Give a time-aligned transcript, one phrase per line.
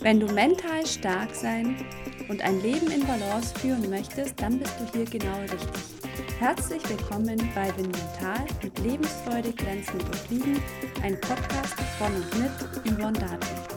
[0.00, 1.76] Wenn du mental stark sein
[2.28, 5.58] und ein Leben in Balance führen möchtest, dann bist du hier genau richtig.
[6.38, 10.62] Herzlich willkommen bei Win Mental mit Lebensfreude, Grenzen überfliegen,
[11.02, 13.73] ein Podcast von und mit Yvonne Darty.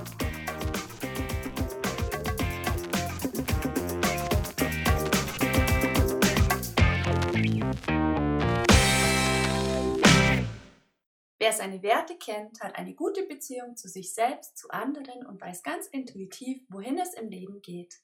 [11.40, 15.62] Wer seine Werte kennt, hat eine gute Beziehung zu sich selbst, zu anderen und weiß
[15.62, 18.02] ganz intuitiv, wohin es im Leben geht.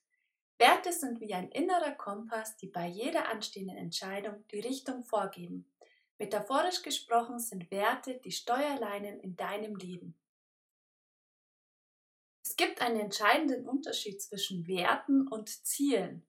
[0.60, 5.68] Werte sind wie ein innerer Kompass, die bei jeder anstehenden Entscheidung die Richtung vorgeben.
[6.20, 10.16] Metaphorisch gesprochen sind Werte die Steuerleinen in deinem Leben.
[12.46, 16.26] Es gibt einen entscheidenden Unterschied zwischen Werten und Zielen.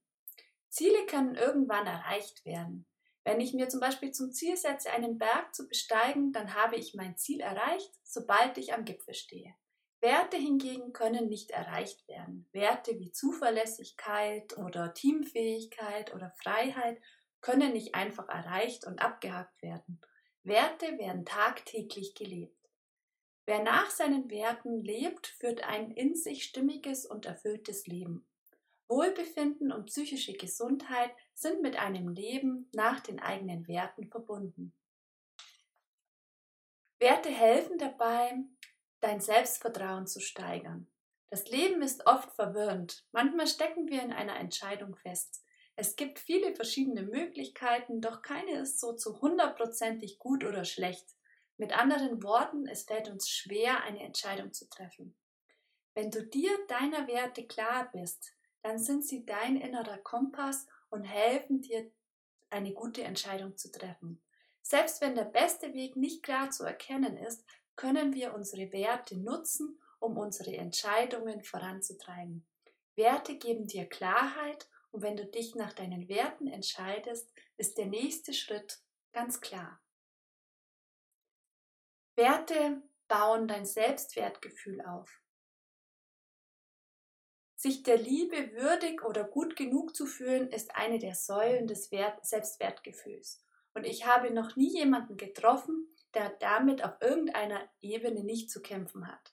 [0.71, 2.87] Ziele können irgendwann erreicht werden.
[3.25, 6.95] Wenn ich mir zum Beispiel zum Ziel setze, einen Berg zu besteigen, dann habe ich
[6.95, 9.55] mein Ziel erreicht, sobald ich am Gipfel stehe.
[10.03, 12.47] Werte hingegen können nicht erreicht werden.
[12.53, 17.01] Werte wie Zuverlässigkeit oder Teamfähigkeit oder Freiheit
[17.41, 20.03] können nicht einfach erreicht und abgehakt werden.
[20.43, 22.55] Werte werden tagtäglich gelebt.
[23.47, 28.27] Wer nach seinen Werten lebt, führt ein in sich stimmiges und erfülltes Leben.
[28.89, 34.73] Wohlbefinden und psychische Gesundheit sind mit einem Leben nach den eigenen Werten verbunden.
[36.99, 38.39] Werte helfen dabei,
[39.01, 40.87] dein Selbstvertrauen zu steigern.
[41.29, 43.05] Das Leben ist oft verwirrend.
[43.13, 45.45] Manchmal stecken wir in einer Entscheidung fest.
[45.77, 51.07] Es gibt viele verschiedene Möglichkeiten, doch keine ist so zu hundertprozentig gut oder schlecht.
[51.57, 55.17] Mit anderen Worten, es fällt uns schwer, eine Entscheidung zu treffen.
[55.95, 61.61] Wenn du dir deiner Werte klar bist, dann sind sie dein innerer Kompass und helfen
[61.61, 61.91] dir,
[62.51, 64.23] eine gute Entscheidung zu treffen.
[64.63, 67.45] Selbst wenn der beste Weg nicht klar zu erkennen ist,
[67.77, 72.47] können wir unsere Werte nutzen, um unsere Entscheidungen voranzutreiben.
[72.95, 78.33] Werte geben dir Klarheit und wenn du dich nach deinen Werten entscheidest, ist der nächste
[78.33, 78.79] Schritt
[79.13, 79.81] ganz klar.
[82.15, 85.24] Werte bauen dein Selbstwertgefühl auf.
[87.65, 92.23] Sich der Liebe würdig oder gut genug zu fühlen, ist eine der Säulen des Wert
[92.23, 93.43] Selbstwertgefühls.
[93.73, 99.09] Und ich habe noch nie jemanden getroffen, der damit auf irgendeiner Ebene nicht zu kämpfen
[99.09, 99.33] hat.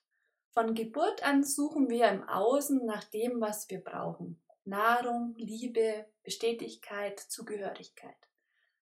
[0.53, 4.41] Von Geburt an suchen wir im Außen nach dem, was wir brauchen.
[4.63, 8.15] Nahrung, Liebe, Bestätigkeit, Zugehörigkeit.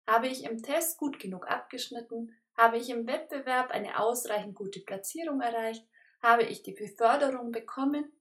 [0.05, 2.35] Habe ich im Test gut genug abgeschnitten?
[2.55, 5.87] Habe ich im Wettbewerb eine ausreichend gute Platzierung erreicht?
[6.21, 8.13] Habe ich die Beförderung bekommen?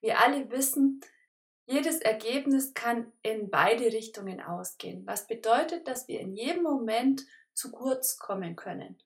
[0.00, 1.00] Wir alle wissen,
[1.66, 7.24] jedes Ergebnis kann in beide Richtungen ausgehen, was bedeutet, dass wir in jedem Moment
[7.54, 8.98] zu kurz kommen können.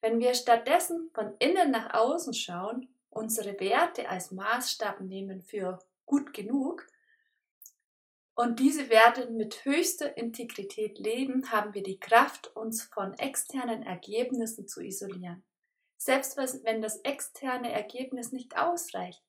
[0.00, 6.32] Wenn wir stattdessen von innen nach außen schauen, unsere Werte als Maßstab nehmen für gut
[6.32, 6.86] genug
[8.34, 14.66] und diese Werte mit höchster Integrität leben, haben wir die Kraft, uns von externen Ergebnissen
[14.66, 15.44] zu isolieren.
[15.98, 19.22] Selbst wenn das externe Ergebnis nicht ausreicht,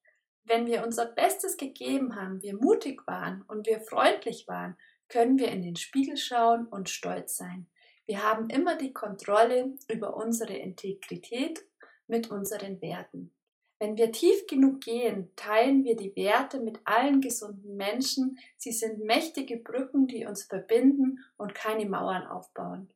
[0.45, 4.77] wenn wir unser Bestes gegeben haben, wir mutig waren und wir freundlich waren,
[5.07, 7.67] können wir in den Spiegel schauen und stolz sein.
[8.05, 11.65] Wir haben immer die Kontrolle über unsere Integrität
[12.07, 13.33] mit unseren Werten.
[13.79, 18.39] Wenn wir tief genug gehen, teilen wir die Werte mit allen gesunden Menschen.
[18.57, 22.89] Sie sind mächtige Brücken, die uns verbinden und keine Mauern aufbauen.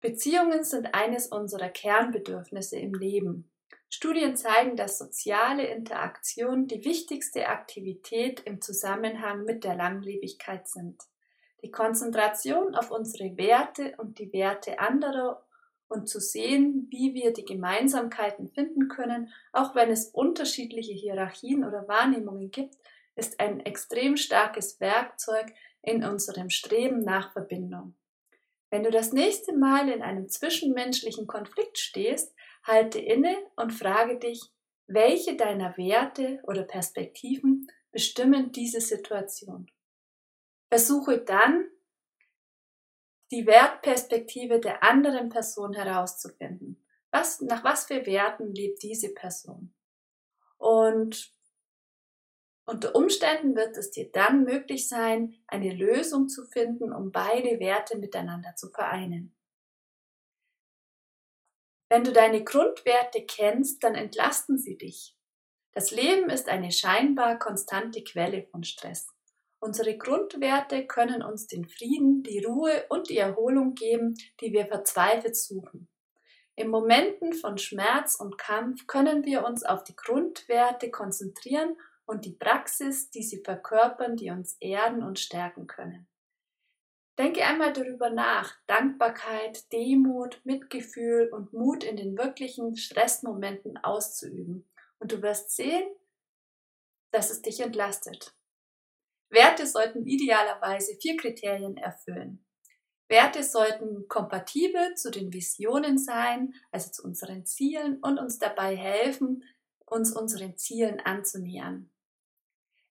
[0.00, 3.50] Beziehungen sind eines unserer Kernbedürfnisse im Leben.
[3.88, 11.00] Studien zeigen, dass soziale Interaktion die wichtigste Aktivität im Zusammenhang mit der Langlebigkeit sind.
[11.62, 15.44] Die Konzentration auf unsere Werte und die Werte anderer
[15.88, 21.86] und zu sehen, wie wir die Gemeinsamkeiten finden können, auch wenn es unterschiedliche Hierarchien oder
[21.88, 22.76] Wahrnehmungen gibt,
[23.14, 25.46] ist ein extrem starkes Werkzeug
[25.82, 27.94] in unserem Streben nach Verbindung.
[28.68, 32.34] Wenn du das nächste Mal in einem zwischenmenschlichen Konflikt stehst,
[32.66, 34.42] Halte inne und frage dich,
[34.88, 39.70] welche deiner Werte oder Perspektiven bestimmen diese Situation.
[40.68, 41.68] Versuche dann,
[43.30, 46.84] die Wertperspektive der anderen Person herauszufinden.
[47.10, 49.74] Was, nach was für Werten lebt diese Person?
[50.58, 51.32] Und
[52.64, 57.96] unter Umständen wird es dir dann möglich sein, eine Lösung zu finden, um beide Werte
[57.96, 59.35] miteinander zu vereinen.
[61.88, 65.16] Wenn du deine Grundwerte kennst, dann entlasten sie dich.
[65.72, 69.08] Das Leben ist eine scheinbar konstante Quelle von Stress.
[69.58, 75.36] Unsere Grundwerte können uns den Frieden, die Ruhe und die Erholung geben, die wir verzweifelt
[75.36, 75.88] suchen.
[76.54, 82.32] In Momenten von Schmerz und Kampf können wir uns auf die Grundwerte konzentrieren und die
[82.32, 86.08] Praxis, die sie verkörpern, die uns erden und stärken können.
[87.18, 88.54] Denke einmal darüber nach.
[88.66, 94.68] Dankbarkeit, Demut, Mitgefühl und Mut in den wirklichen Stressmomenten auszuüben.
[94.98, 95.88] Und du wirst sehen,
[97.10, 98.34] dass es dich entlastet.
[99.30, 102.44] Werte sollten idealerweise vier Kriterien erfüllen.
[103.08, 109.44] Werte sollten kompatibel zu den Visionen sein, also zu unseren Zielen und uns dabei helfen,
[109.86, 111.90] uns unseren Zielen anzunähern.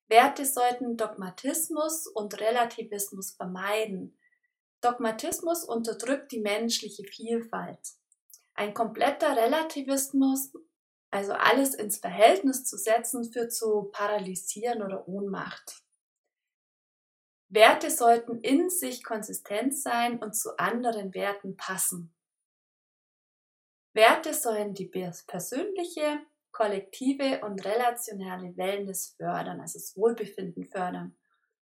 [0.08, 4.20] Werte sollten Dogmatismus und Relativismus vermeiden.
[4.82, 7.80] Dogmatismus unterdrückt die menschliche Vielfalt.
[8.54, 10.54] Ein kompletter Relativismus,
[11.10, 15.82] also alles ins Verhältnis zu setzen, führt zu Paralysieren oder Ohnmacht.
[17.50, 22.14] Werte sollten in sich konsistent sein und zu anderen Werten passen.
[23.94, 26.20] Werte sollen die persönliche,
[26.56, 31.18] kollektive und relationale Wellness fördern, also das Wohlbefinden fördern.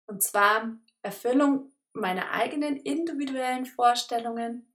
[0.06, 4.73] Und zwar Erfüllung meiner eigenen individuellen Vorstellungen,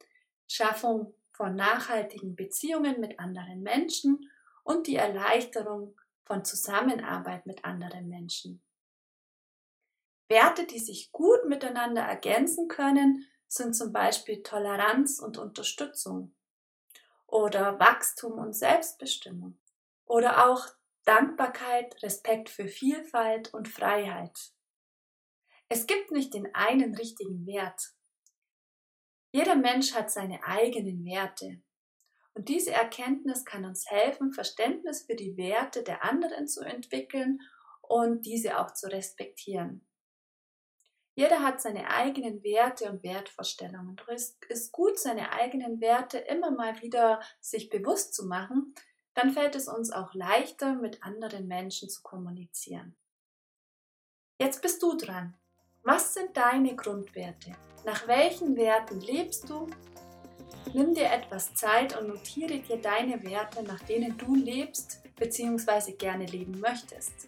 [0.48, 4.30] Schaffung von nachhaltigen Beziehungen mit anderen Menschen
[4.64, 8.62] und die Erleichterung von Zusammenarbeit mit anderen Menschen.
[10.30, 16.36] Werte, die sich gut miteinander ergänzen können, sind zum Beispiel Toleranz und Unterstützung
[17.26, 19.58] oder Wachstum und Selbstbestimmung
[20.14, 20.68] oder auch
[21.06, 24.54] Dankbarkeit, Respekt für Vielfalt und Freiheit.
[25.70, 27.96] Es gibt nicht den einen richtigen Wert.
[29.32, 31.64] Jeder Mensch hat seine eigenen Werte.
[32.36, 37.40] Und diese Erkenntnis kann uns helfen, Verständnis für die Werte der anderen zu entwickeln
[37.82, 39.84] und diese auch zu respektieren.
[41.16, 44.00] Jeder hat seine eigenen Werte und Wertvorstellungen.
[44.08, 48.76] Es ist gut, seine eigenen Werte immer mal wieder sich bewusst zu machen,
[49.14, 52.96] dann fällt es uns auch leichter, mit anderen Menschen zu kommunizieren.
[54.40, 55.36] Jetzt bist du dran.
[55.84, 57.52] Was sind deine Grundwerte?
[57.86, 59.70] Nach welchen Werten lebst du?
[60.74, 65.92] Nimm dir etwas Zeit und notiere dir deine Werte, nach denen du lebst bzw.
[65.92, 67.28] gerne leben möchtest.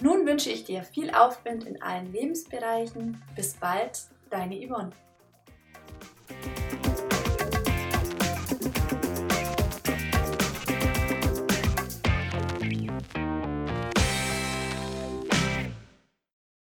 [0.00, 3.22] Nun wünsche ich dir viel Aufwind in allen Lebensbereichen.
[3.34, 4.92] Bis bald, deine Yvonne.